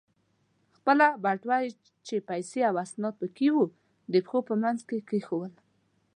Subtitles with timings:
[0.77, 1.57] خپله بټوه
[2.07, 3.57] چې پیسې او اسناد پکې و،
[4.13, 5.53] د پښو په منځ کې کېښوول.